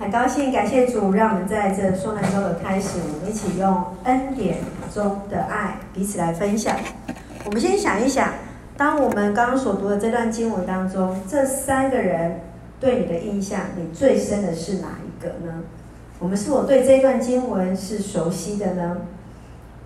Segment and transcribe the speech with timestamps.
[0.00, 4.56] 很高兴，感谢主，让我们在这说难周的开始，我们一起用恩典
[4.90, 6.74] 中的爱彼此来分享。
[7.44, 8.32] 我们先想一想，
[8.78, 12.40] 当我们刚刚所读的这段经文当中，这三个人
[12.80, 15.64] 对你的印象，你最深的是哪一个呢？
[16.18, 18.96] 我们是否对这段经文是熟悉的呢？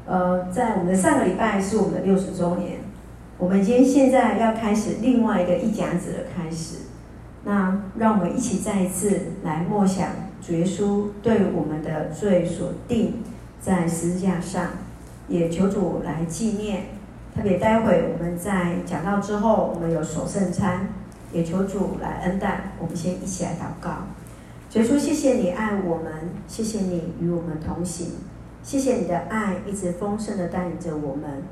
[0.06, 2.76] 呃，在我们的上个礼拜是我们的六十周年，
[3.36, 6.83] 我们今天现在要开始另外一个一甲子的开始。
[7.44, 10.08] 那让我们一起再一次来默想
[10.40, 13.22] 主耶稣对我们的罪所定
[13.60, 14.70] 在十字架上，
[15.28, 16.86] 也求主来纪念。
[17.34, 20.88] 特别待会我们在讲到之后，我们有守圣餐，
[21.32, 22.72] 也求主来恩待。
[22.78, 24.04] 我们先一起来祷告。
[24.70, 28.12] 主耶稣，谢谢你爱我们，谢谢你与我们同行，
[28.62, 31.42] 谢谢你的爱一直丰盛的带领着我们。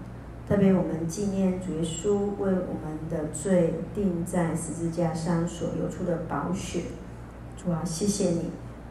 [0.52, 6.82] 特别我们纪念主耶稣为我们的罪钉在十字架上所流出的宝血，
[7.56, 8.50] 主啊，谢谢你，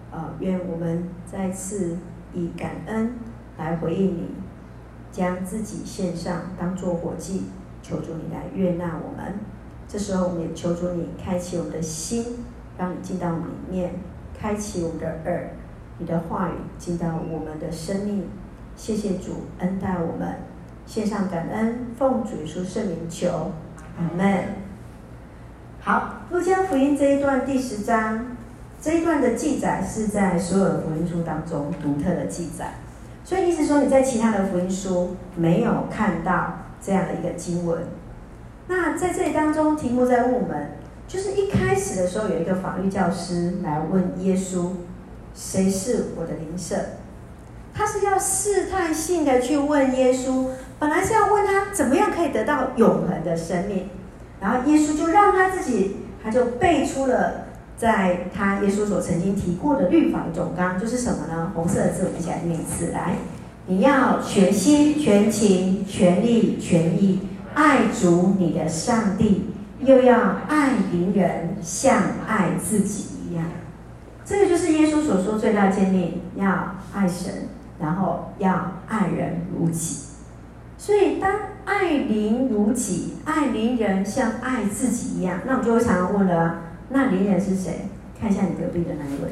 [0.10, 2.00] 呃，愿我们再次
[2.34, 3.14] 以感恩
[3.60, 4.30] 来回应你，
[5.12, 7.44] 将自己献上当做活祭，
[7.84, 9.36] 求主你来悦纳我们。
[9.88, 12.40] 这时候我们也求主你开启我们的心，
[12.76, 13.94] 让你进到里面，
[14.36, 15.52] 开启我们的耳，
[16.00, 18.28] 你的话语进到我们的生命。
[18.76, 20.51] 谢谢主恩待我们。
[20.86, 23.52] 献上感恩，奉主耶稣圣名求，
[23.98, 24.44] 阿门。
[25.80, 28.38] 好，路加福音这一段第十章，
[28.80, 32.76] 这一段的记载是在所有的福音书当中独特的记载，
[33.24, 37.84] 所以意思说你在其他的福音书没有看到这样的一个经文。
[38.68, 40.72] 那在这里当中，题目在问我们，
[41.08, 44.72] 就是一开始的时候有一个法律教师来问耶稣，
[45.34, 46.76] 谁是我的邻舍？
[47.74, 50.50] 他是要试探性的去问耶稣。
[50.82, 53.88] 本来是要问他怎么样可以得到永恒的生命，
[54.40, 61.52] 然后耶稣就让他自己，他就背出了在他耶稣所曾经提过的律法的总纲，就是什么呢？
[61.54, 63.18] 红色的字我们一起来念一次，来，
[63.68, 71.96] 你要全心、全情、全力、全意爱主你的上帝，又要爱邻人像
[72.28, 73.46] 爱自己一样。
[74.26, 77.50] 这个就是耶稣所说最大诫命，要爱神，
[77.80, 80.08] 然后要爱人如己。
[80.82, 81.32] 所以，当
[81.64, 87.88] 爱邻如己，爱邻人像爱自己一样，那我们就会常常问了：那邻人是谁？
[88.20, 89.32] 看一下你隔壁的那一位。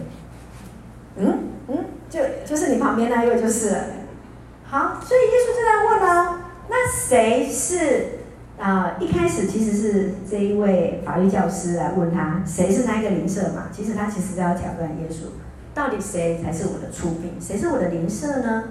[1.17, 3.75] 嗯嗯，就就是你旁边那一位就是。
[4.63, 6.39] 好，所以耶稣就在问了：
[6.69, 8.19] 那谁是
[8.59, 13.69] 啊、一开始其实是这一位法律教师来问他，谁是那一个邻舍嘛？
[13.71, 15.31] 其实他其实是要挑战耶稣，
[15.73, 17.41] 到底谁才是我的出兵？
[17.41, 18.65] 谁是我的邻舍呢？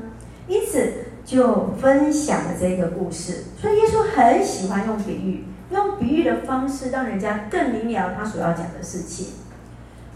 [0.46, 1.07] 因此。
[1.28, 9.34] 就分享了这个故事，所以耶稣很喜欢用比喻，用比喻的方式让人家更明了他所要讲的事情。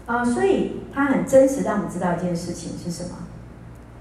[0.07, 3.11] 啊、所以他很真实，让我们知道一件事情是什么？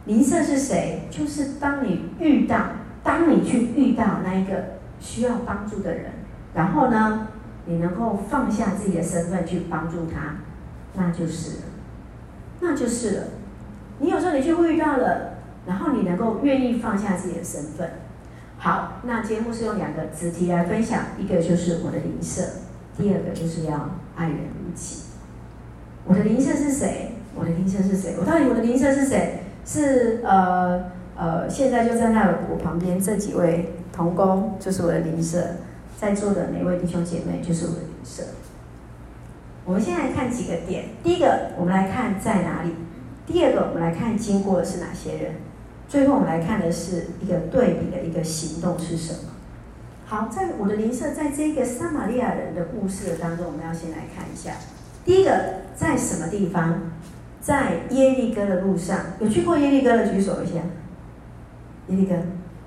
[0.07, 1.07] 邻舍是谁？
[1.11, 2.59] 就是当你遇到，
[3.05, 6.13] 当你去遇到那一个需要帮助的人，
[6.55, 7.29] 然后呢，
[7.67, 10.37] 你能够放下自己的身份去帮助他，
[10.95, 11.63] 那就是了，
[12.61, 13.25] 那就是了。
[13.99, 15.32] 你有时候你就会遇到了。
[15.67, 17.89] 然后你能够愿意放下自己的身份，
[18.59, 22.43] 好，那节目是用两个主题来分享，一个就是我的邻舍，
[22.97, 25.03] 第二个就是要爱人如己。
[26.05, 27.13] 我的邻舍是谁？
[27.35, 28.17] 我的邻舍是谁？
[28.19, 29.45] 我到底我的邻舍是谁？
[29.65, 30.85] 是呃
[31.17, 35.39] 呃，现在就站在我旁边这几位同工，就是我的邻舍，
[35.97, 38.25] 在座的每位弟兄姐妹就是我的邻舍。
[39.65, 42.71] 我们先来看几个点，第一个，我们来看在哪里；
[43.25, 45.35] 第二个，我们来看经过的是哪些人。
[45.93, 49.29] 最后，我们来看的是一个对比的一个行动是什么？
[50.07, 54.53] 好，在我的邻舍，在这个撒玛利亚人的故事当中，我们要先来看一下。
[55.05, 56.81] 第一个，在什么地方？
[57.43, 60.55] 在耶利哥的路上，有去过耶利哥的举手一下。
[61.89, 62.15] 耶利哥，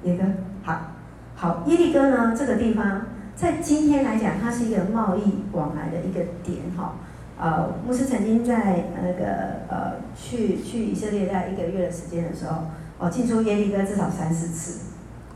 [0.03, 0.23] 耶利哥，
[0.61, 0.91] 好，
[1.33, 2.35] 好，耶利哥呢？
[2.37, 6.93] 这个地方在今天来讲，它是一个贸易往来的一个点，哈。
[7.39, 12.65] 呃，牧师曾经在那个呃去去以色列在一个月的时间的时候。
[12.97, 14.79] 哦，进出耶利哥至少三四次，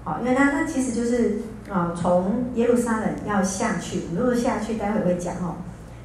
[0.03, 1.39] 好，因为它那其实就是
[1.69, 5.57] 啊，从耶路撒冷要下去，如果下去，待会会讲哦。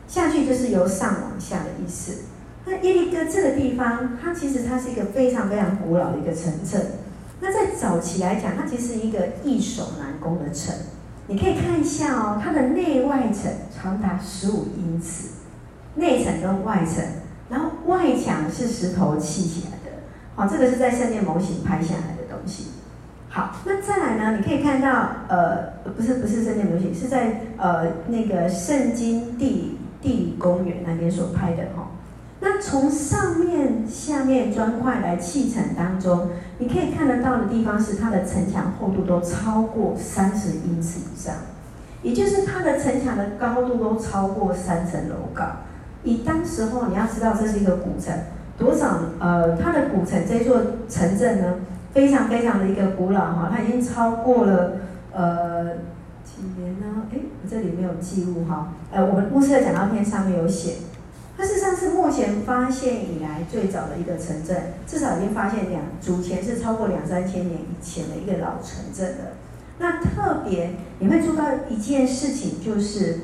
[0.06, 2.24] 下去就是由上往下的意思。
[2.66, 6.86] 那耶利哥这个地方，它其实它是一个非常非常古老的一个城镇。
[7.40, 10.74] 那在早期来讲，它其实是一个易守难攻的城。
[11.26, 15.28] 你可以看一下哦，它的内外层长达十五英尺，
[15.94, 17.02] 内层跟外层，
[17.48, 19.78] 然后外墙是石头砌起来。
[20.36, 22.72] 好，这个是在圣殿模型拍下来的东西。
[23.28, 24.36] 好，那再来呢？
[24.36, 31.90] 你可以看到，呃，不是不是圣殿模型，是在呃那个圣经地地理公园那边所拍的哈。
[32.40, 36.28] 那从上面、下面砖块来砌成当中，
[36.58, 41.34] 你可以看得到的地方是它的城墙厚度都超过三十英尺以上，
[42.02, 45.44] 也就是它的城墙的高度都超过三层楼高。
[46.02, 48.12] 以当时候你要知道这是一个古城，
[48.56, 51.56] 多少呃，它的古城这座城镇呢，
[51.92, 54.76] 非常非常的一个古老哈，它已经超过了
[55.12, 55.74] 呃
[56.22, 57.06] 几年呢？
[57.12, 60.74] 哎，我这里没有记录哈，呃，我们目测的讲道片上面有写。
[61.36, 64.56] 它事实上是目前发现以来最早的一个城镇，
[64.86, 69.32] 至少已经发现两祖前是超过两三千年以前的一个老城镇的。
[69.80, 70.70] 那特别
[71.00, 73.22] 你会做到一件事情，就是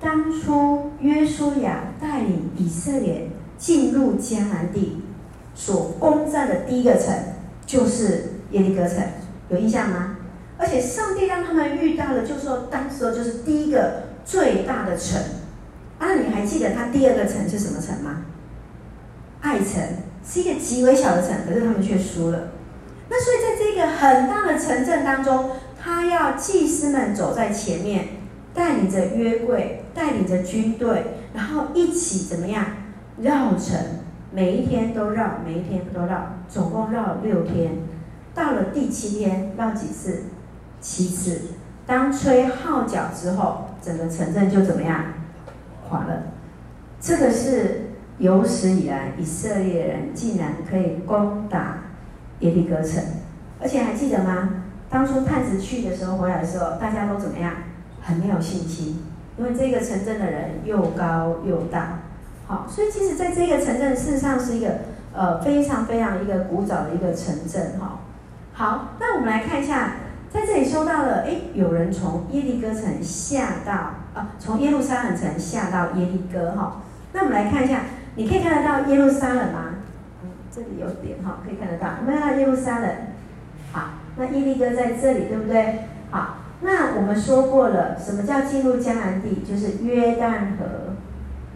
[0.00, 3.28] 当初约书亚带领以色列
[3.64, 5.00] 进入迦南地
[5.54, 7.14] 所攻占的第一个城，
[7.64, 8.98] 就是耶利哥城，
[9.48, 10.18] 有印象吗？
[10.58, 15.18] 而且上帝让他们遇到了，就是说当时就是第一个最大的城。
[15.98, 18.26] 那你还记得他第二个城是什么城吗？
[19.40, 19.80] 爱城
[20.22, 22.50] 是一个极为小的城，可是他们却输了。
[23.08, 25.52] 那所以在这个很大的城镇当中，
[25.82, 28.08] 他要祭司们走在前面，
[28.52, 32.66] 带领着约柜，带领着军队，然后一起怎么样
[33.18, 33.78] 绕城？
[34.32, 37.76] 每一天都绕，每一天都绕，总共绕了六天。
[38.34, 40.24] 到了第七天，绕几次？
[40.80, 41.40] 七次。
[41.86, 45.04] 当吹号角之后，整个城镇就怎么样？
[45.88, 46.24] 垮了，
[46.98, 51.78] 这个是有史以来以色列人竟然可以攻打
[52.40, 53.00] 耶利哥城，
[53.60, 54.64] 而且还记得吗？
[54.90, 57.52] 当初探子去的时候，回来的时候，大家都怎么样？
[58.02, 59.04] 很没有信心，
[59.38, 62.00] 因为这个城镇的人又高又大。
[62.46, 64.68] 好，所以其实在这个城镇事实上是一个
[65.14, 68.00] 呃非常非常一个古早的一个城镇哈。
[68.52, 69.94] 好，那我们来看一下。
[70.30, 73.72] 在这里说到了，哎，有人从耶利哥城下到
[74.14, 76.82] 啊，从耶路撒冷城下到耶利哥哈。
[77.12, 77.82] 那我们来看一下，
[78.16, 79.76] 你可以看得到耶路撒冷吗？
[80.24, 81.86] 嗯，这里有点哈，可以看得到。
[82.00, 82.90] 我们看到耶路撒冷，
[83.70, 85.84] 好，那耶利哥在这里，对不对？
[86.10, 89.44] 好，那我们说过了，什么叫进入迦南地？
[89.48, 90.96] 就是约旦河，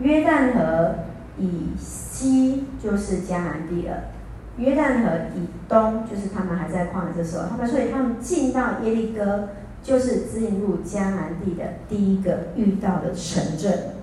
[0.01, 0.95] 约旦河
[1.39, 4.11] 以西就是迦南地了。
[4.57, 9.51] 约旦河以东，就是他们还在旷野的时候，他们所以他们进到耶利哥，
[9.83, 13.95] 就是进入迦南地的第一个遇到的城镇。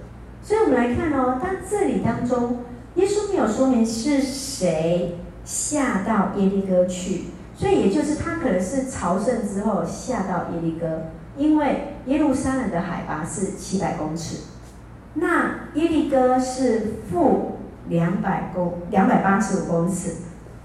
[0.41, 2.59] 所以我们来看哦，当这里当中，
[2.95, 14.37] 耶稣没有说明是谁下到耶利哥去，所以也就是他可能是朝圣之后下到耶利哥，因为耶路撒冷的海拔是七百公尺，
[15.15, 17.57] 那耶利哥是负
[17.89, 20.11] 两百公两百八十五公尺。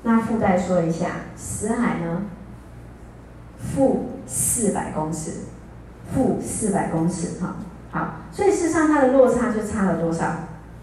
[0.03, 2.23] 那附带说一下，死海呢？
[3.59, 5.33] 负四百公尺，
[6.11, 7.57] 负四百公尺，哈，
[7.91, 10.25] 好，所以事实上它的落差就差了多少？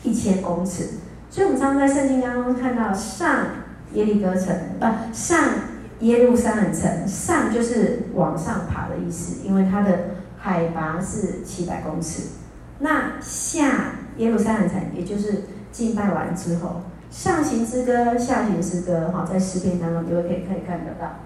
[0.04, 0.90] 一千公尺。
[1.32, 3.46] 所以我们常常在圣经当中看到上
[3.94, 5.40] 耶利哥城，呃，上
[6.02, 12.22] 耶路撒冷城，上就是往上爬的意思，因为它的海拔是七百公尺。
[12.80, 16.82] 那下耶路撒冷城，也就是敬拜完之后。
[17.10, 21.20] 上行之歌，下行之歌，哈，在诗篇当中，就会可以可以看得到。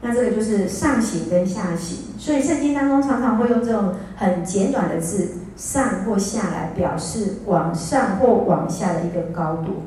[0.00, 9.82] 那这个就是上行跟下行，所以圣经当中常常会用这种很简短的字，上或下来表示往上或往下的一个高度。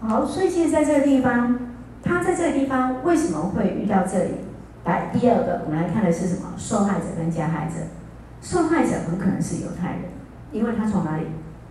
[0.00, 1.58] 好，所以其实在这个地方，
[2.02, 4.30] 他在这个地方为什么会遇到这里？
[4.84, 6.52] 来，第二个，我们来看的是什么？
[6.56, 7.74] 受害者跟加害者。
[8.40, 10.02] 受害者很可能是犹太人，
[10.52, 11.24] 因为他从哪里？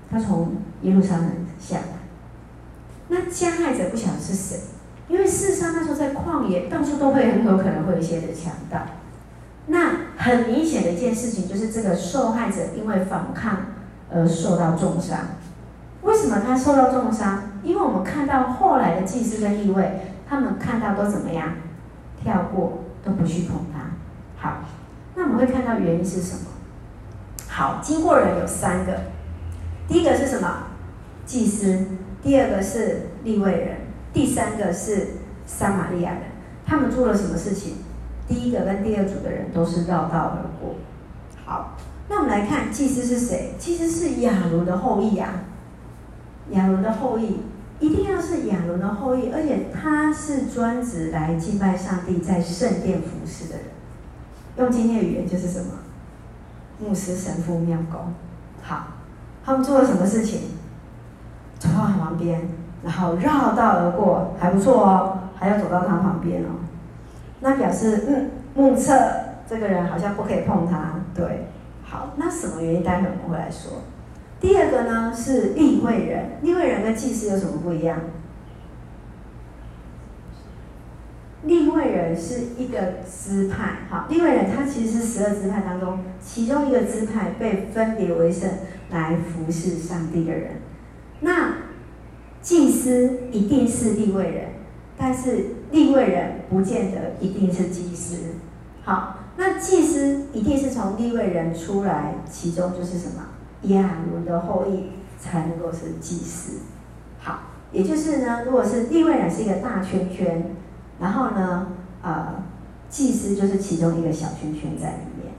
[0.10, 1.30] 他从耶路撒冷
[1.60, 1.84] 下来。
[3.08, 4.60] 那加害者不晓得是谁，
[5.08, 8.80] 因为事实上那时候在旷野，到处都会很有可能会有一些的强盗。
[9.68, 13.58] 那很明显的一件事情就是，这个受害者因为反抗
[14.12, 15.20] 而受到重伤。
[16.04, 17.44] 为什么他受到重伤？
[17.64, 21.50] 因为我们看到后来的祭司跟利未，他们看到都怎么样？
[22.24, 23.90] 跳过，都不去碰他。
[24.38, 24.58] 好，
[25.16, 26.42] 那我们会看到原因是什么？
[27.58, 28.92] 好，经过人有三个，
[29.88, 30.64] 第一个是什么？
[31.26, 31.86] 祭司。
[32.22, 33.78] 第二个是利未人，
[34.12, 35.08] 第三个是
[35.46, 36.24] 撒玛利亚人。
[36.66, 37.76] 他们做了什么事情？
[38.28, 39.54] 第一个跟第二组的人。
[39.54, 40.76] 都是绕道而过。
[41.46, 41.78] 好，
[42.10, 43.54] 那我们来看祭司是谁？
[43.58, 45.46] 祭司是亚伦的后裔啊。
[46.50, 47.38] 亚伦的后裔
[47.80, 53.66] 一定要是亚伦的后裔，而且他是专职来敬拜上帝，在圣殿服侍的人。
[54.58, 55.72] 用今天的语言就是什么？
[56.80, 58.14] 牧师、神父、庙公。
[58.62, 58.88] 好，
[59.46, 60.42] 他们做了什么事情？
[61.58, 62.42] 走到他旁边，
[62.84, 66.48] 然后绕道而过，还不错哦，还要走到他旁边哦。
[67.40, 68.94] 那表示，嗯，目测
[69.48, 71.02] 这个人好像不可以碰他。
[71.14, 71.48] 对，
[71.84, 72.84] 好，那什么原因？
[72.84, 73.84] 待会我们会来说。
[74.40, 77.98] 第二个呢是利未人，利未人跟祭司有什么不一样？
[81.46, 88.50] 立位人是一个支派，好，立位人他其实是十二支派当中其中一个支派，被分别为圣
[88.90, 90.62] 来服侍上帝的人。
[91.20, 91.58] 那
[92.42, 94.50] 祭司一定是立位人，
[94.98, 98.34] 但是立位人不见得一定是祭司。
[98.84, 103.28] 好，那祭司一定是从立位人出来，其中就是什么
[103.74, 106.62] 亚伦的后裔才能够是祭司。
[107.20, 107.40] 好，
[107.72, 110.56] 也就是呢，如果是立位人是一个大圈圈。
[111.00, 111.68] 然后呢，
[112.02, 112.44] 呃，
[112.90, 115.34] 祭司就是其中一个小圈圈在里面，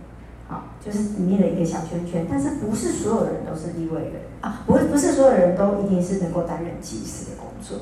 [0.49, 2.27] 好，就是里面的一个小圈圈。
[2.29, 4.63] 但是不是所有人都是利未人啊？
[4.67, 7.79] 不，不是所有人都一定是能够担任祭司的工作。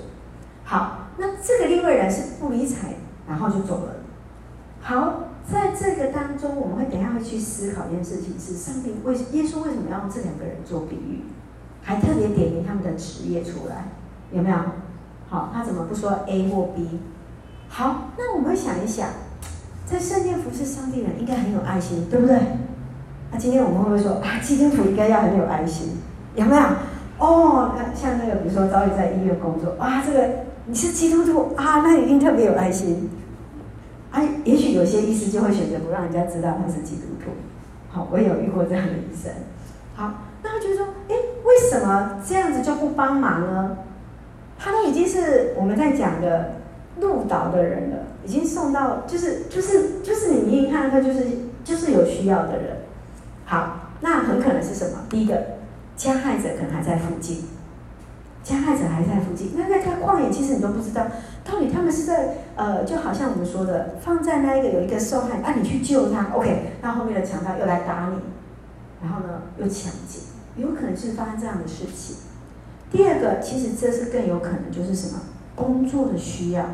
[0.63, 2.95] 好，那这个利未人是不理睬，
[3.29, 3.97] 然后就走了。
[4.81, 11.25] 好，在这个当中，我们会等一下会去思考一件事情：是上帝为耶稣为什么要用这两个人做比喻，
[11.83, 13.89] 还特别点名他们的职业出来，
[14.31, 14.57] 有没有？
[15.29, 17.01] 好，他怎么不说 A 或 B？
[17.77, 19.09] 好，那我们想一想，
[19.85, 22.39] 在圣殿服侍上帝人应该很有爱心，对不对？
[23.33, 25.99] 那今天我们会不会说啊，基督徒应该要很有爱心，
[26.37, 26.63] 有没有？
[27.19, 30.29] 哦，像那个，比如说早已在医院工作，啊，这个
[30.67, 33.11] 你是基督徒啊，那一定特别有爱心。
[34.13, 37.33] 啊，也许有些医师就会选择不让人家知道他是基督徒。
[37.91, 39.33] 好，我有遇过这样的医生。
[39.97, 40.15] 好，
[40.45, 43.79] 那他就说，哎，为什么这样子就不帮忙呢？
[44.61, 46.61] 他都已经是我们在讲的。
[47.01, 51.25] 路倒的人了，已经送到，就是就是就是你一看到他就是
[51.65, 52.77] 就是有需要的人。
[53.45, 55.01] 好，那很可能是什么？
[55.11, 55.41] 第一个，
[55.97, 57.45] 加害者可能还在附近，
[58.43, 59.53] 加害者还在附近。
[59.57, 61.05] 那在他旷野，其实你都不知道，
[61.45, 68.21] 到底他们是在呃，就好像我们说的，放在那一个有一个受害，啊，你去救他，OK，那后面的强盗又来打你，
[69.03, 70.21] 然后呢又抢劫，
[70.57, 72.17] 有可能是发生这样的事情。
[72.91, 75.21] 第二个，其实这是更有可能就是什么？
[75.57, 76.65] 工作的需要。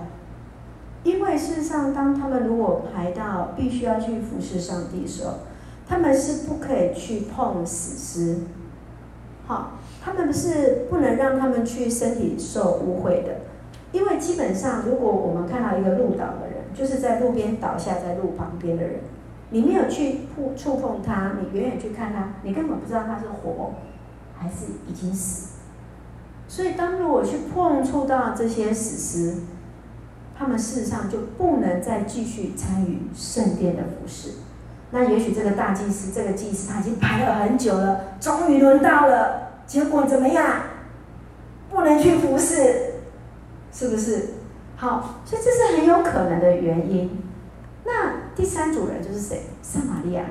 [1.03, 5.35] 因为事实上，当他们如果排到必须要去服侍上帝的时候，
[5.89, 8.41] 他们是不可以去碰死尸，
[9.47, 13.41] 好，他们是不能让他们去身体受污秽的。
[13.93, 19.01] 因为基本上，如果我们看到一个路倒的人，就是在路边倒下在路旁边的人，
[19.51, 23.73] 你没有去碰触碰他，你远远去看他，你根本不知道他是活
[24.39, 25.57] 还是已经死。
[26.47, 29.39] 所以，当如果去碰触到这些死尸，
[30.41, 34.31] 他们事实上就不能再继续参与圣殿的服侍。
[34.91, 40.63] 那也许这个大祭司，这个祭司他已经排了很久了，终于轮到了，结果怎么样？
[41.69, 42.95] 不能去服侍，
[43.71, 44.31] 是不是？
[44.77, 47.23] 好，所以这是很有可能的原因。
[47.85, 49.43] 那第三组人就是谁？
[49.61, 50.31] 撒玛利亚人。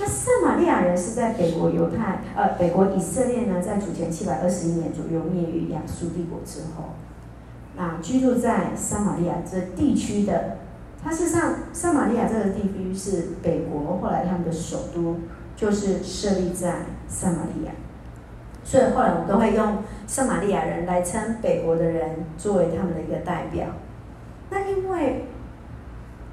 [0.00, 6.94] 那撒玛利亚人是在北国犹太，呃，北国以色列呢，在主前七百二十一年左右灭于亚述帝国之后。
[7.78, 10.56] 啊，居住在撒玛利亚这地区的，
[11.00, 15.20] 它事实上，撒玛利亚这个地区是北国后来他们的首都，
[15.54, 17.72] 就是设立在撒玛利亚，
[18.64, 23.66] 所以后来我们都会用撒玛利亚人来称北国的人作为他们的一个代表。
[24.50, 25.26] 那因为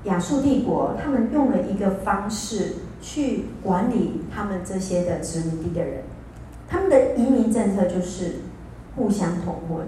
[0.06, 6.04] 亚述帝国，他们用了一个方式去管理他们这些的殖民地的人，
[6.68, 8.38] 他们的移民政策就是
[8.96, 9.86] 互相通婚。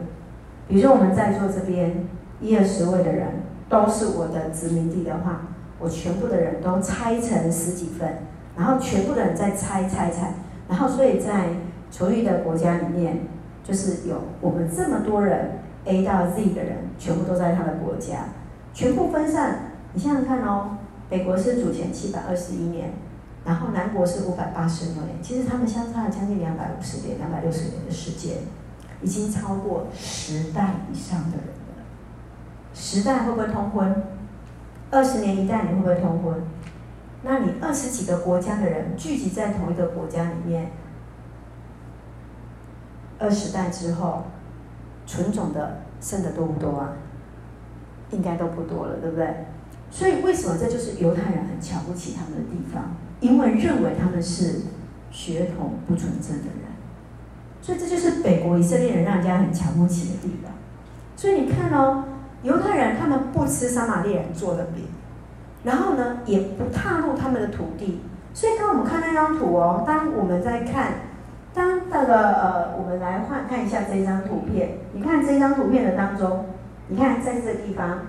[0.67, 2.07] 比如说我们在座这边
[2.41, 3.27] 一二十位的人
[3.69, 5.41] 都是我的殖民地的话，
[5.79, 8.23] 我全部的人都拆成十几份，
[8.57, 10.33] 然后全部的人再拆拆拆，
[10.67, 11.49] 然后所以在
[11.91, 13.19] छो 异的国家里面，
[13.63, 18.25] 就是有我们这么多人 A 到 Z 的人，全部都在他的国家，
[18.73, 19.71] 全部分散。
[19.93, 20.77] 你想想看哦，
[21.09, 22.91] 北国是主前七百二十一年，
[23.45, 28.37] 然后南国是五百八十六年，其实他们相差了将近两百五十年、两百六十年的时间。
[29.01, 31.83] 已经超过十代以上的人了。
[32.73, 34.03] 十代会不会通婚？
[34.89, 36.41] 二十年一代你会不会通婚？
[37.23, 40.71] 那你二十几个国家的人聚集在同一个国家里面，
[43.19, 44.25] 二十代之后，
[45.05, 46.93] 纯种的剩的多不多啊？
[48.11, 49.45] 应该都不多了，对不对？
[49.89, 52.95] 所以为什么这就是犹太人很瞧不起他们的地方？
[53.19, 54.61] 因为认为他们是
[55.11, 56.76] 血统不纯正的人。
[57.67, 60.49] 所以这就是北国以色列人让人家很瞧不起的地方。
[61.17, 62.05] 所以你看哦，
[62.41, 64.85] 犹太人他们不吃撒玛利亚人做的饼，
[65.65, 67.99] 然后呢也不踏入他们的土地。
[68.33, 70.93] 所以当我们看那张图哦，当我们在看，
[71.53, 74.77] 当那个呃，我们来换看一下这张图片。
[74.93, 76.45] 你看这张图片的当中，
[76.87, 77.99] 你看在这个地方，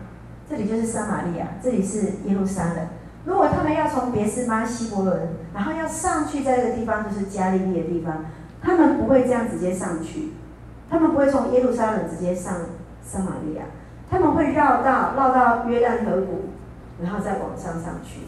[0.49, 2.87] 这里就是撒玛利亚，这里是耶路撒冷。
[3.25, 5.19] 如果他们要从别是巴、希伯伦，
[5.53, 8.25] 然后要上去在这个地方就是加利利的地方。
[8.63, 10.33] 他们不会这样直接上去，
[10.91, 12.55] 他们不会从耶路撒冷直接上
[13.03, 13.63] 撒玛利亚，
[14.11, 16.51] 他们会绕道绕到约旦河谷，
[17.03, 18.21] 然后再往上上去。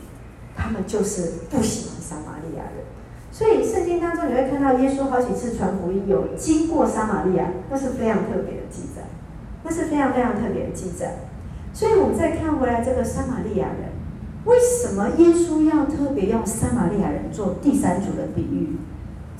[0.56, 2.84] 他们就是不喜欢撒玛利亚人，
[3.30, 9.02] 所以圣经当中你会看到耶稣好几次传福音有经过撒玛利亚，那是非常特别的记载，
[9.64, 11.14] 那是非常非常特别的记载。
[11.72, 13.90] 所以我们再看回来这个撒玛利亚人，
[14.44, 18.76] 为什么耶稣要特别用撒玛利亚人做第三组的比喻？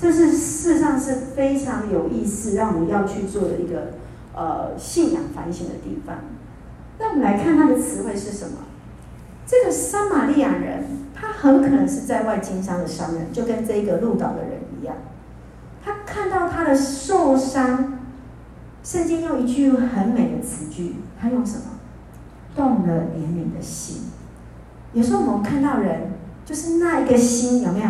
[0.00, 3.94] 这是事实上是非常有意思，让我们要去做的一个
[4.34, 6.16] 呃信仰反省的地方。
[6.98, 8.58] 那我们来看他的词汇是什么？
[9.46, 14.96] 这个撒玛利亚人，他很可能是在外经商的商人，就跟这个路岛的人一样。
[15.84, 17.98] 他看到他的受伤，
[18.82, 21.64] 圣经用一句很美的词句，他用什么？
[22.56, 24.04] 动了怜悯的心。
[24.92, 26.12] 有时候我们看到人，
[26.44, 27.86] 就是那一个心有没有？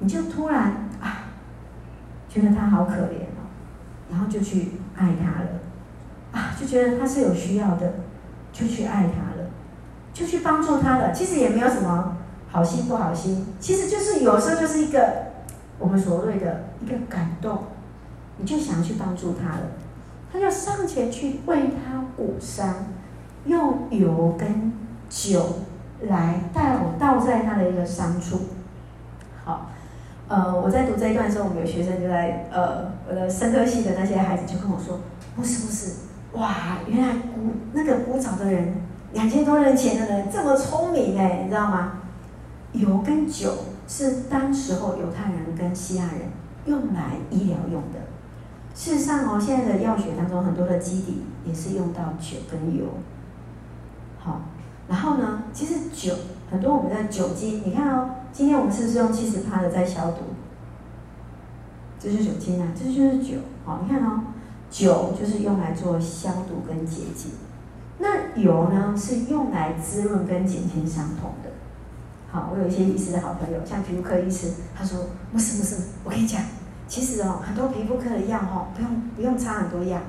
[0.00, 0.88] 你就突然，
[2.30, 3.50] 觉得他好可怜哦，
[4.10, 5.50] 然后就去爱他了，
[6.32, 7.92] 啊，就觉得他是有需要的，
[8.52, 9.50] 就去爱他了，
[10.14, 11.12] 就去帮助他了。
[11.12, 12.16] 其实也没有什么
[12.48, 15.32] 好心不好心，其实就是有时候就是一个
[15.78, 17.64] 我们所谓的一个感动，
[18.38, 19.62] 你就想去帮助他了，
[20.32, 22.74] 他就上前去为他裹伤。
[23.46, 24.70] 用油跟
[25.08, 25.60] 酒
[26.02, 26.62] 来倒
[26.98, 28.38] 倒在他的一个伤处。
[29.42, 29.70] 好，
[30.30, 35.00] 呃，我在读这一段的时候，我们有学生就在呃，我的生科系的那些孩子就跟我说
[35.34, 35.92] ：“不是不是，
[36.34, 38.74] 哇，原来古那个古早的人，
[39.12, 41.94] 两千多年前的人这么聪明哎，你知道吗？
[42.74, 43.52] 油跟酒
[43.88, 46.20] 是当时候犹太人跟希腊人
[46.64, 47.98] 用来医疗用的。
[48.72, 52.84] 事实上哦，现在的药学当中很多的基底也是用到酒跟油。”
[54.22, 54.42] 好，
[54.86, 55.42] 然后呢？
[55.52, 56.14] 其实酒
[56.52, 60.18] 很多，我们的酒精，你看哦，今天我们是不是用七十趴的在消毒？
[61.98, 63.38] 这是酒精啊，这就是酒。
[63.64, 64.22] 好，你看哦，
[64.70, 67.32] 酒就是用来做消毒跟洁净，
[67.98, 71.50] 那油呢是用来滋润跟减轻伤痛的。
[72.30, 76.40] 好，我有一些医师的好朋友，像皮肤科医师，他说不是不是，我跟你讲，
[76.88, 80.00] 其实哦，很多皮肤科的药哦，不用不用擦很多药，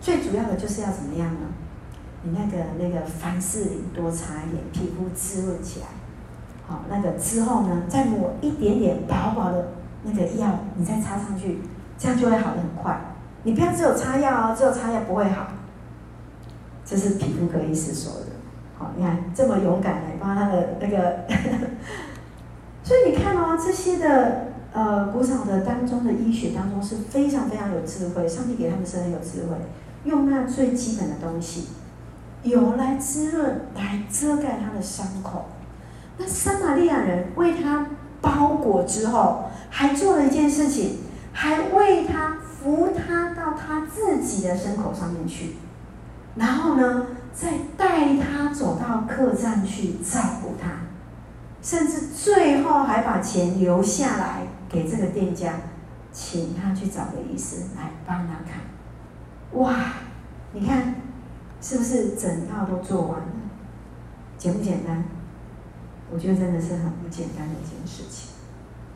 [0.00, 1.40] 最主要的就是要怎么样呢？
[2.22, 5.86] 你那个那个凡士林多擦一点，皮肤滋润起来。
[6.66, 9.68] 好，那个之后呢，再抹一点点薄薄的
[10.02, 11.60] 那个药，你再擦上去，
[11.96, 13.00] 这样就会好得很快。
[13.44, 15.46] 你不要只有擦药哦，只有擦药不会好。
[16.84, 18.26] 这是皮肤科医师说的。
[18.78, 21.20] 好，你看这么勇敢来帮他的那个，
[22.82, 29.56] 所以你看哦，这些的呃古早的当中的医学当中是非常非常有智慧，上帝给他们是很有智慧，
[30.04, 31.68] 用那最基本的东西。
[32.42, 35.46] 油来滋润，来遮盖他的伤口。
[36.18, 37.86] 那撒玛利亚人为他
[38.20, 40.98] 包裹之后，还做了一件事情，
[41.32, 45.56] 还为他扶他到他自己的牲口上面去，
[46.36, 50.70] 然后呢，再带他走到客栈去照顾他，
[51.62, 55.54] 甚至最后还把钱留下来给这个店家，
[56.12, 58.62] 请他去找个医生来帮他看。
[59.60, 59.74] 哇，
[60.52, 60.94] 你看。
[61.58, 63.26] 是不是整套都做完了？
[64.36, 65.02] 简不简单？
[66.12, 68.30] 我觉得真的是很不简单的一件事情，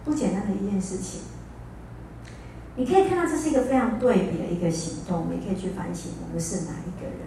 [0.05, 1.23] 不简单的一件事情。
[2.77, 7.19] 你可以看到这是一个非常对比的一个行动，你可以去反省我们是哪一个人。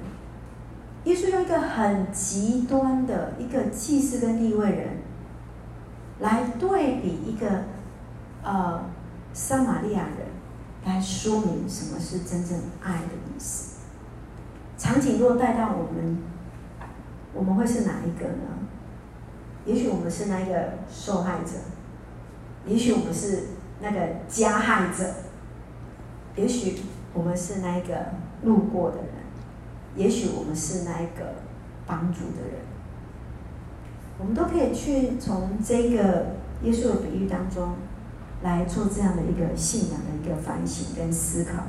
[1.04, 4.98] 耶稣用一个很极端的一个祭司跟利未人
[6.20, 7.66] 来对比一个
[8.42, 8.86] 呃
[9.34, 10.28] 撒玛利亚人，
[10.86, 13.82] 来说明什么是真正爱的意思。
[14.78, 16.20] 场景若带到我们，
[17.34, 18.60] 我们会是哪一个呢？
[19.66, 21.52] 也许我们是那个受害者，
[22.66, 23.44] 也许我们是
[23.82, 25.06] 那个加害者，
[26.36, 26.82] 也许
[27.14, 29.08] 我们是那个路过的人，
[29.96, 31.36] 也许我们是那个
[31.86, 32.62] 帮助的人。
[34.20, 37.76] 我们都可以去从这个耶稣的比喻当中
[38.44, 41.64] 来做这样的一个信仰的一个反省跟思考。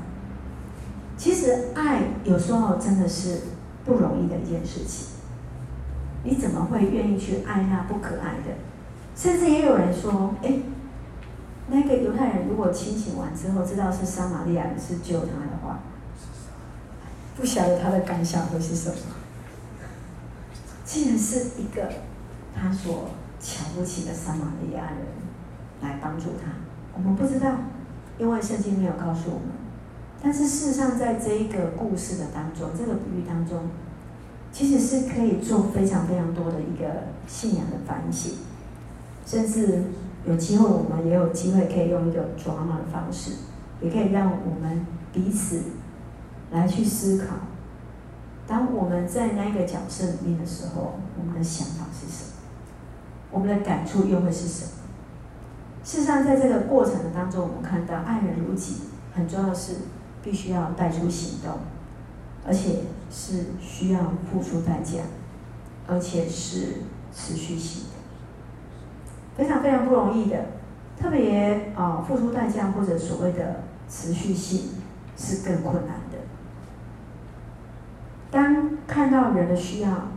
[1.16, 3.40] 其实爱有时候真的是
[3.85, 5.13] 不容易的一件事情。
[6.24, 8.56] 你怎么会愿意去爱那不可爱的？
[9.14, 10.54] 甚至也有人说：“哎，
[11.68, 15.78] 那个犹太人如果清醒完之后知道是撒玛利亚人是救他的话，
[17.37, 18.96] 不晓得他的感想会是什么？
[20.84, 21.88] 竟然是一个
[22.54, 24.98] 他所瞧不起的撒玛利亚人
[25.80, 26.50] 来帮助他，
[26.94, 27.52] 我们不知道，
[28.18, 29.48] 因为圣经没有告诉我们。”
[30.22, 33.68] 但是事实上，在这一个故事的当中，这个比喻当中，
[34.54, 36.86] 其实是可以做非常非常多的一个
[37.26, 38.34] 信仰的反省，
[39.26, 39.82] 甚至
[40.24, 43.32] 有机会我们也有机会可以用一个 drama 的方式
[43.80, 45.60] 也可以让我们彼此
[46.52, 47.34] 来去思考。
[48.46, 52.30] 当我们在那个角色里面的时候，我们的想法是什么？
[53.32, 54.70] 我们的感触又会是什么？
[55.82, 59.72] 事实上，在这个过程的当中，我们看到爱人如己，很重要的是
[60.22, 61.58] 必须要带出行动，
[62.46, 62.80] 而且
[63.11, 65.00] 是需要付出代价，
[65.87, 66.83] 而且是
[67.14, 70.37] 持续性的，非常非常不容易的。
[70.96, 74.70] 特别啊、付出代价或者所谓的持续性
[75.16, 76.18] 是更困难的。
[78.30, 80.09] 当看到人的需要，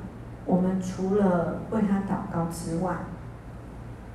[0.45, 2.93] 我们除了为他祷告之外，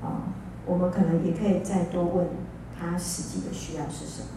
[0.03, 0.23] 啊、
[0.67, 2.27] 我们可能也可以再多问
[2.79, 4.29] 他实际的需要是什么。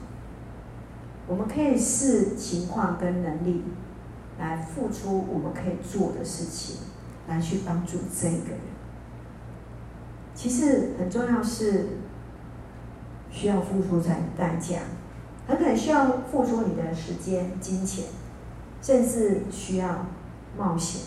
[1.27, 3.63] 我们可以视情况跟能力
[4.39, 6.77] 来付出我们可以做的事情，
[7.27, 8.59] 来去帮助这个人。
[10.33, 11.97] 其实很重要是
[13.31, 14.79] 需要付出在代价，
[15.47, 18.05] 很可能需要付出你的时间、金钱。
[18.81, 20.05] 甚至需要
[20.55, 21.01] 冒险，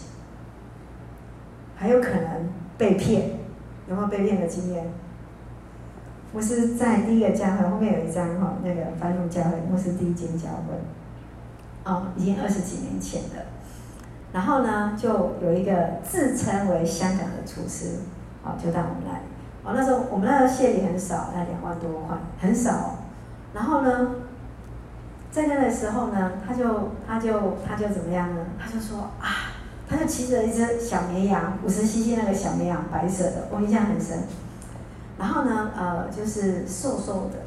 [1.76, 3.38] 还有可能被骗，
[3.88, 4.84] 有没有被骗的经验？
[6.32, 10.74] 牧师在第一个教会后面有一张哈，那个番路教会，牧师第一间教会，
[11.84, 13.42] 哦，已经二十几年前了。
[14.32, 18.00] 然后呢，就有一个自称为香港的厨师，
[18.44, 19.22] 哦，就到我们来，
[19.64, 22.98] 哦，那时候我们那个谢礼很少，才两万多块，很少。
[23.54, 24.10] 然后呢？
[25.30, 28.46] 在那的时候呢，他就他就他就怎么样呢？
[28.58, 29.52] 他就说啊，
[29.86, 34.18] 他就骑着一只小绵羊，五十 cc 那个小绵羊，白色的，我印象很深。
[35.18, 37.40] 然后呢，呃，就是瘦瘦的，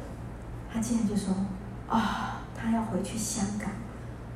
[0.72, 1.34] 他竟然就说
[1.88, 3.70] 啊、他要回去香港，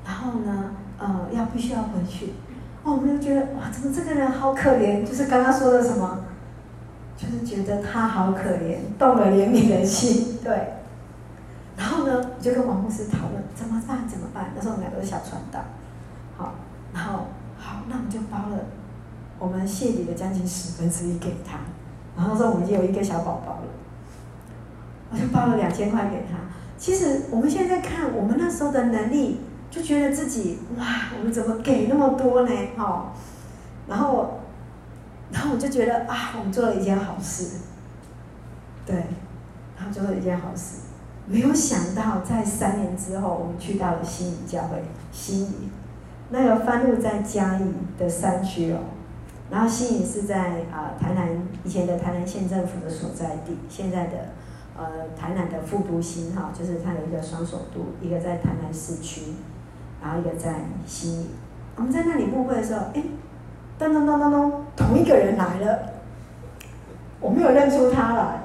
[0.04, 2.34] 然后呢，呃，要必须要回去。
[2.82, 5.04] 哦，我们就觉得哇，怎么这个人好可怜？
[5.04, 6.24] 就是刚刚说的什么，
[7.16, 10.74] 就是觉得他好可怜，动了怜悯的心， 对。
[11.76, 14.08] 然后呢，就跟王牧师讨论怎么办？
[14.08, 14.52] 怎么办？
[14.54, 15.60] 那时候我们两个是小传道，
[16.36, 16.54] 好，
[16.94, 17.26] 然后
[17.58, 18.64] 好，那我们就包了
[19.38, 21.58] 我们谢礼的将近十分之一给他。
[22.16, 23.62] 然后说我们已经有一个小宝宝了，
[25.10, 26.38] 我就包了两千块给他。
[26.78, 30.84] 其实我们现在看我们那时候的能力，就觉得自己哇，
[31.18, 32.50] 我们怎么给那么多呢？
[32.76, 33.12] 哈，
[33.86, 34.40] 然后，
[35.30, 37.58] 然后我就觉得啊，我们做了一件好事，
[38.84, 38.94] 对，
[39.76, 40.80] 然后做了一件好事。
[41.26, 44.82] 没有想到，在三年之后，我们去到了新义教会。
[45.10, 45.70] 新义，
[46.30, 47.64] 那个番路在嘉义
[47.98, 48.78] 的山区哦。
[49.50, 51.28] 然后新义是在啊、台南
[51.64, 54.12] 以前的台南县政府的所在地，现在的
[54.76, 59.34] 呃台南的副都心哈，就是它有一个双首都，一个在台南市区，
[60.02, 60.54] 然后一个在
[60.86, 61.26] 新义。
[61.76, 63.02] 我们在那里牧会的时候，哎，
[63.78, 65.92] 噔噔噔噔噔，同一个人来了，
[67.20, 68.40] 我没有认出他来，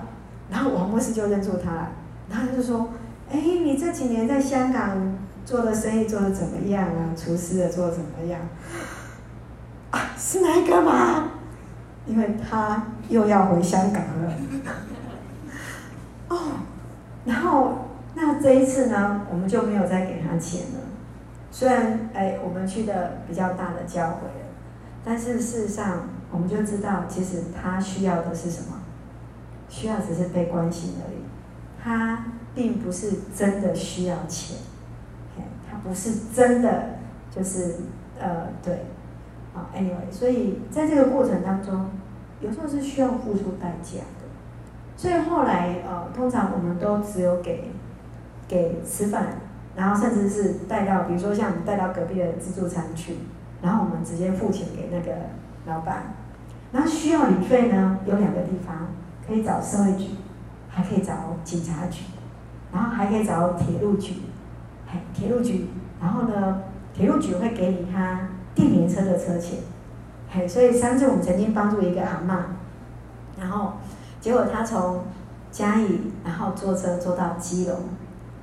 [0.51, 1.91] 然后王博士就认出他来。
[2.29, 2.89] 然后他就说
[3.29, 7.11] ：“哎，你这几年在香港做的生意做的怎么样啊？
[7.15, 8.39] 厨师的做的怎么样？
[9.91, 11.32] 啊，是那一个吗？
[12.08, 14.34] 因为他又要回香港了。
[16.30, 16.38] 哦，
[17.25, 20.80] 然后那这一次呢，我们就没有再给他钱了。
[21.51, 24.47] 虽然哎，我们去的比较大的教会了，
[25.06, 28.80] 但是事实上，我们就知道，其实他需要的是什么？
[29.69, 31.17] 需要只是被关心而已。”
[31.84, 34.58] 他并不是真的需要钱，
[35.69, 36.99] 他不是真的
[37.36, 37.77] 就是
[38.19, 38.86] 呃对，
[39.53, 41.89] 啊，anyway，所以在这个过程当中，
[42.39, 44.25] 有时候是需要付出代价的。
[44.95, 47.71] 所以后来呃，通常我们都只有给
[48.47, 49.27] 给吃饭，
[49.75, 53.15] 然后甚至是带到，比如说像带到隔壁的自助餐去，
[53.61, 55.11] 然后我们直接付钱给那个
[55.65, 56.13] 老板。
[56.71, 58.87] 然后需要旅费呢，有两个地方
[59.27, 60.09] 可以找社会局。
[60.73, 62.05] 还可以找警察局，
[62.71, 64.21] 然后还可以找铁路局，
[64.87, 65.67] 哎，铁路局，
[65.99, 66.61] 然后呢，
[66.93, 68.21] 铁路局会给你他
[68.53, 69.59] 电联车的车钱，
[70.29, 72.35] 嘿，所以上次我们曾经帮助一个阿嬷，
[73.39, 73.73] 然后
[74.19, 75.03] 结果他从
[75.51, 77.75] 嘉义，然后坐车坐到基隆，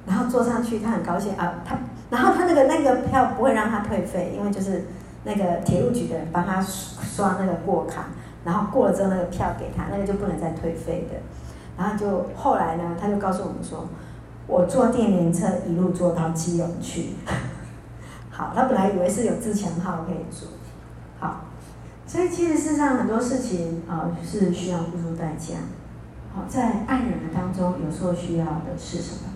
[0.06, 1.78] 然后坐上去，他很高兴啊，他，
[2.10, 4.84] 然后他那个那个票不会让他退费，因为就是
[5.24, 8.06] 那个铁路局的人帮他刷那个过卡，
[8.44, 11.16] 然后过了之后那个票给他，那个就不能再退费的。
[11.76, 13.86] 然后就后来呢，他就告诉我们说，
[14.46, 17.10] 我坐电联车一路坐到基隆去。
[18.38, 20.48] 好，他本来以为是有自强号可以坐。
[21.18, 21.46] 好，
[22.06, 25.56] 所以其实事实上很多事情啊、是需要付出代价。
[26.32, 29.32] 好，在爱人的当中，有时候需要的是什么？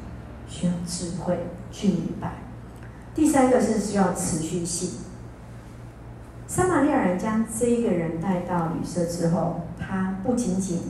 [0.47, 2.35] 需要智慧去明白。
[3.13, 5.01] 第三个是需要持续性。
[6.47, 10.83] 撒玛利亚人将这一个人带到旅社之后，他不仅仅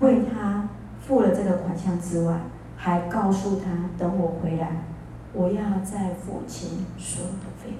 [0.00, 0.68] 为他
[1.00, 2.40] 付了这个款项之外，
[2.76, 4.87] 还告诉他，等我回来，
[5.38, 7.78] 我要再付清所有的费用。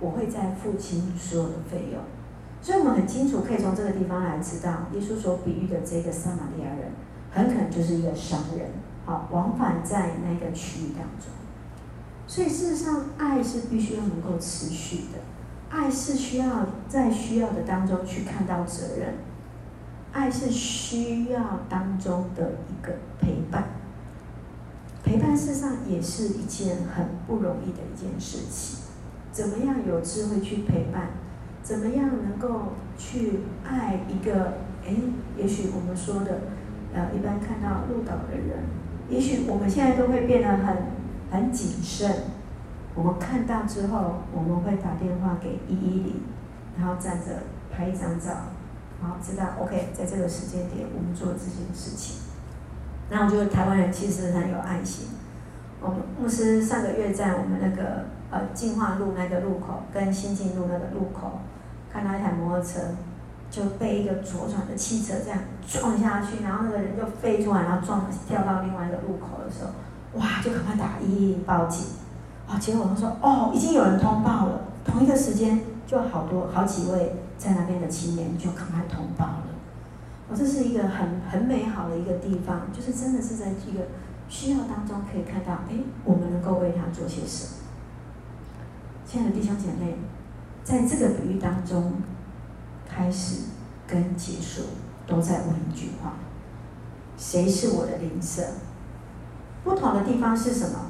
[0.00, 2.02] 我会再付清所有的费用。
[2.60, 6.90] 所以我们很清楚，可以从这个地方来知道，耶稣所比喻的这个撒玛利亚人，
[7.30, 8.70] 很可能就是一个商人，
[9.06, 11.30] 好，往返在那个区域当中。
[12.26, 15.20] 所以事实上，爱是必须要能够持续的，
[15.70, 19.14] 爱是需要在需要的当中去看到责任，
[20.12, 23.64] 爱是需要当中的一个陪伴。
[25.04, 28.80] 陪伴事上也是一件很不容易的一件事情。
[29.30, 31.10] 怎么样有智慧去陪伴？
[31.62, 34.54] 怎么样能够去爱一个？
[34.84, 34.94] 哎，
[35.36, 36.40] 也许我们说的，
[36.92, 38.64] 呃，一般看到入岛的人，
[39.08, 40.94] 也许我们现在都会变得很。
[41.30, 42.14] 很谨慎，
[42.94, 46.20] 我们看到之后，我们会打电话给一一零，
[46.78, 48.30] 然后站着拍一张照，
[49.02, 52.23] 然后知道 OK，在这个时间点我们做这件事情。
[53.10, 55.08] 那我觉得台湾人其实很有爱心。
[55.80, 61.40] 我们牧师上个月在我们那个呃进化路那个路口跟新进路那个路口，
[61.92, 62.80] 看到一台摩托车
[63.50, 69.70] 就被一个左转的汽车这样撞下去，然后那个人就飞出来，然后撞掉到另外一个路口的时候。
[70.18, 70.40] 哇！
[70.44, 71.86] 就赶快打一一报警，
[72.48, 74.60] 啊，结果他说哦，已经有人通报了。
[74.84, 79.43] 同一个时间，就好多好几位在那边的青年就赶快通报了。
[80.28, 83.86] 哦，这是一个很很美好的一个地方，就是真的是在一个
[84.28, 87.50] 需要当中可以看到，哎，我们能够为他做些什么。
[89.04, 89.96] 亲爱的弟兄姐妹，
[90.64, 91.92] 在这个比喻当中，
[92.88, 93.42] 开始
[93.86, 94.62] 跟结束
[95.06, 96.14] 都在问一句话：
[97.18, 98.42] 谁是我的邻舍？
[99.62, 100.86] 不同的地方是什么？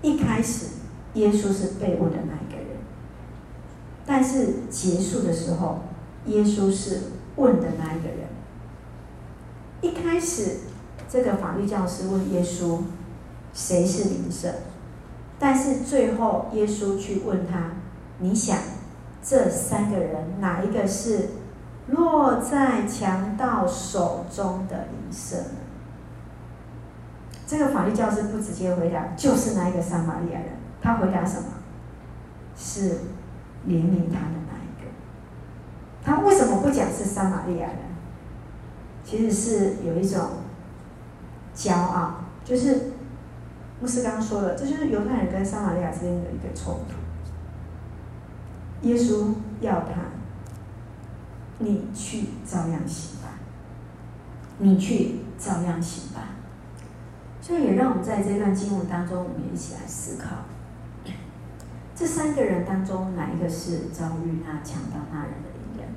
[0.00, 0.68] 一开始，
[1.14, 2.78] 耶稣是被问的那一个人，
[4.06, 5.80] 但是结束的时候，
[6.24, 7.00] 耶稣是
[7.36, 8.33] 问的那一个人。
[9.84, 10.60] 一开始，
[11.06, 12.78] 这个法律教师问耶稣
[13.52, 14.48] ：“谁是灵舍？”
[15.38, 17.72] 但是最后，耶稣去问他
[18.18, 18.56] ：“你想，
[19.22, 21.28] 这三个人哪一个是
[21.88, 25.58] 落在强盗手中的邻舍呢？”
[27.46, 30.48] 这个法律教师不直接回答，就是那一个撒玛利亚人。
[30.80, 31.48] 他回答什么？
[32.56, 33.00] 是
[33.68, 34.88] 怜悯他的那一个。
[36.02, 37.76] 他为什么不讲是撒玛利亚人？
[39.04, 40.20] 其实是有一种
[41.54, 42.14] 骄傲，
[42.44, 42.92] 就是
[43.80, 46.94] 牧师刚刚说了，这就是犹太人跟撒玛利亚之间的一个冲突。
[48.88, 49.92] 耶稣要他，
[51.58, 53.28] 你去照样行吧，
[54.58, 56.30] 你去照样行吧。
[57.40, 60.36] 所以也让我们在这段经文当中，我们一起来思考：
[61.94, 65.88] 这三个人当中，哪一个是遭遇那强盗那人的邻人？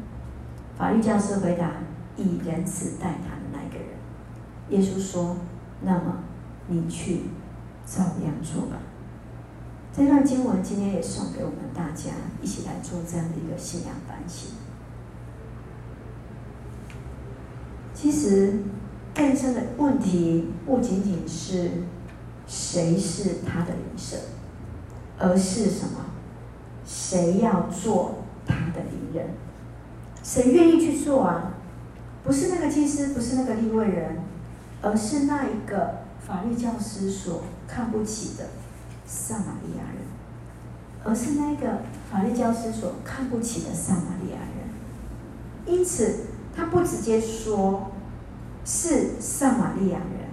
[0.77, 1.71] 法律教师回答：
[2.17, 3.87] 以仁慈待他的那个人。
[4.69, 5.37] 耶稣说：
[5.81, 6.23] 那么
[6.67, 7.21] 你去
[7.85, 8.77] 照样做吧。
[9.95, 14.51] 这段经文今天也送给我们大家，一起来做这样的一个信仰反省。
[17.93, 18.63] 其实。
[19.15, 21.71] 更深的问题不仅仅是
[22.45, 24.15] 谁是他的邻舍，
[25.17, 26.05] 而是什么？
[26.85, 29.29] 谁要做他的敌人？
[30.21, 31.55] 谁愿意去做啊？
[32.27, 34.17] 不是那个祭司，不是那个立位人，
[34.81, 38.47] 而是那一个法律教师所看不起的
[39.05, 40.03] 撒玛利亚人，
[41.03, 41.79] 而是那个
[42.11, 45.73] 法律教师所看不起的撒玛利亚人。
[45.73, 47.91] 因此，他不直接说。
[48.69, 50.27] 是撒玛利亚人，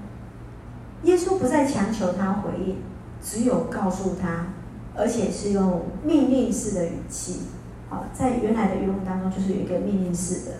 [1.05, 2.79] 耶稣不再强求他回应，
[3.23, 4.47] 只有告诉他，
[4.93, 7.43] 而且是用命令式的语气。
[7.89, 10.57] 好，在原来的语文当中，就是有一个命令式的，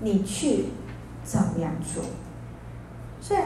[0.00, 0.66] 你去
[1.24, 2.02] 怎么样做。
[3.20, 3.40] 所以，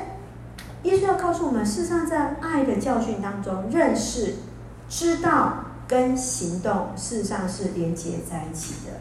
[0.89, 4.37] 耶稣要告诉我们，事实上在爱的教训当中，认识、
[4.89, 8.93] 知道跟行动，事实上是连接在一起的。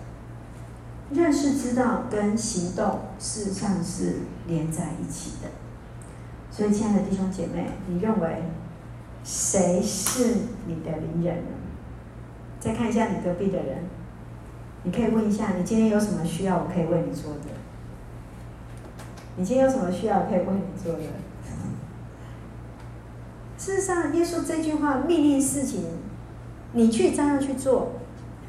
[1.10, 5.50] 认识、知道跟行动，事实上是连在一起的。
[6.52, 8.44] 所以，亲爱的弟兄姐妹，你认为
[9.24, 11.52] 谁是你的邻人呢？
[12.60, 13.86] 再看一下你隔壁的人，
[14.88, 17.50] 你可以问一下：你今天有什么需要，我可以为你做的？
[19.36, 21.02] 你今天有什么需要，我可以为你做的？
[23.58, 25.84] 事实上，耶稣这句话命令事情，
[26.72, 27.96] 你去照样去做，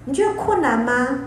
[0.05, 1.24] 你觉得困难吗？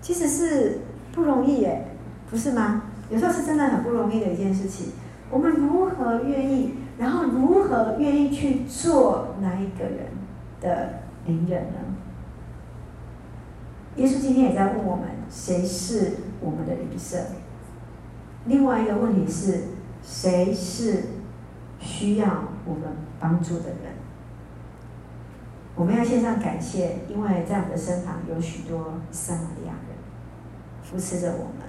[0.00, 1.88] 其实是不容易耶，
[2.30, 2.84] 不是吗？
[3.10, 4.92] 有时候是真的很不容易的一件事情。
[5.28, 10.06] 我们如何愿意，然后如何愿意去做那一个人
[10.60, 11.95] 的邻人呢？
[13.96, 17.16] 耶稣今天也在问我们：谁是我们的邻舍？
[18.44, 19.64] 另外一个问题是：
[20.02, 21.04] 谁是
[21.80, 22.82] 需要我们
[23.18, 23.96] 帮助的人。
[25.74, 29.96] 我们要献上感谢，因为在我们的身旁有许多撒玛利亚人
[30.82, 31.66] 扶持着我们。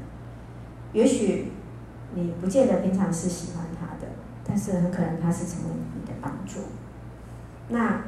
[0.94, 1.52] 也许
[2.14, 4.12] 你不见得平常是喜欢他的，
[4.46, 6.60] 但是很可能他是成为你的帮助。
[7.70, 8.02] 那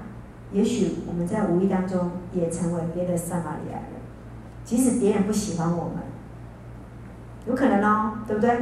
[0.52, 3.89] 也许我们在无意当中也成为别的撒玛利亚人，
[4.70, 5.96] 即使别人不喜欢我们，
[7.48, 8.56] 有可能哦，对不对？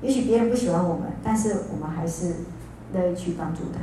[0.00, 2.34] 也许别人不喜欢我们，但是我们还是
[2.94, 3.80] 乐意去帮助他。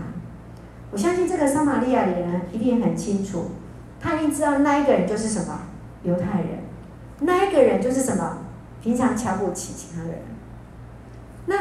[0.89, 3.51] 我相信这个撒玛利亚人一定很清楚，
[3.99, 5.59] 他一定知道那一个人就是什么
[6.01, 6.49] 犹太人，
[7.19, 8.39] 那一个人就是什么
[8.81, 10.13] 平常瞧不起其他人。
[11.45, 11.55] 那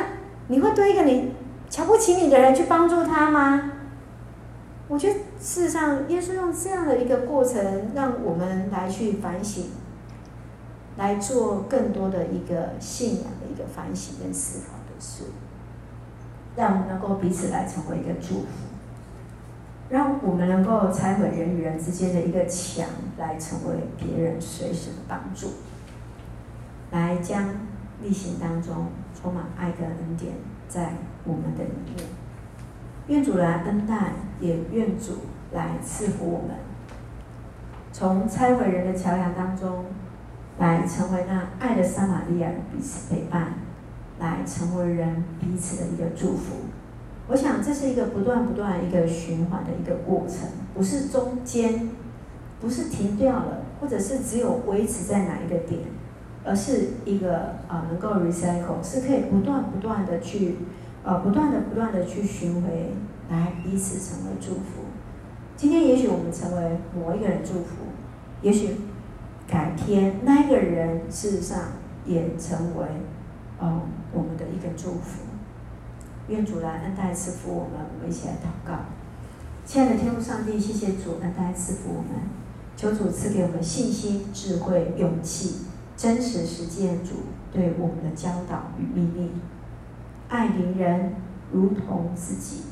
[0.49, 1.35] 你会对一个你
[1.69, 3.73] 瞧不起你的人去帮助他吗？
[4.89, 9.65] 我觉得事实上，耶稣用这样的一个过程，让我们来去反省，
[10.97, 15.25] 来做更多的一个信仰的一个反省跟思考的事，
[16.57, 18.47] 让我们能够彼此来成为一个祝福。
[19.89, 22.85] 让我们能够拆毁人与人之间的一个墙，
[23.19, 25.51] 来成为别人随时的帮助，
[26.91, 27.55] 来将
[28.03, 30.33] 逆行当中充满爱跟恩典
[30.69, 32.05] 在我们的里面。
[33.07, 35.19] 愿主来恩待，也愿主
[35.53, 36.57] 来赐福我们，
[37.93, 39.85] 从拆毁人的桥梁当中，
[40.59, 43.55] 来成为那爱的撒玛利亚彼此陪伴，
[44.19, 46.57] 来成为人彼此的一个祝福。
[47.29, 51.91] 我想这是一个不断不断一个循环的一个过程，不是中间，
[52.61, 55.81] 不是停掉了，或者是只有维持在哪一个点，
[56.45, 60.57] 而是一个啊、能够 recycle，是可以不断不断的去，
[61.03, 62.71] 呃不断的不断的去循环，
[63.29, 64.87] 来彼此成为祝福。
[65.57, 67.75] 今天也许我们成为某一个人祝福，
[68.41, 68.77] 也许
[69.47, 71.59] 改天那个人事实上
[72.05, 72.87] 也成为，
[73.61, 73.83] 嗯、
[74.13, 75.23] 我们的一个祝福。
[76.29, 78.75] 愿主来恩待赐福我们，我们一起来祷告。
[79.65, 82.23] 亲爱的天父上帝，谢谢主恩待赐福我们，
[82.77, 87.15] 求主赐给我们信心、智慧、勇气，真实实践主
[87.53, 89.31] 对我们的教导与命令，
[90.29, 91.15] 爱邻人
[91.53, 92.63] 如同自己，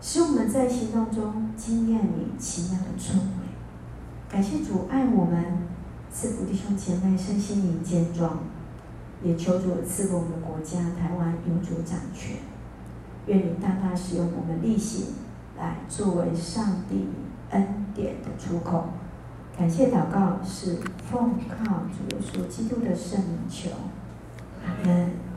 [0.00, 3.48] 使我们在行动中经验你奇妙的作为。
[4.28, 5.44] 感谢主爱我们，
[6.12, 8.40] 赐福弟兄姐妹身心灵健壮，
[9.22, 12.38] 也求主赐福我们国家台湾有主掌权。
[13.26, 15.14] 愿你大大使用我们力行，
[15.56, 17.06] 来作为上帝
[17.50, 18.88] 恩典的出口。
[19.56, 20.78] 感谢祷告是
[21.10, 23.70] 奉靠主耶稣基督的圣名求，
[24.66, 25.29] 阿门。